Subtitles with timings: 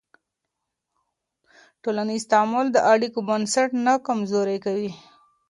[1.83, 4.91] ټولنیز تعامل د اړیکو بنسټ نه کمزوری کوي.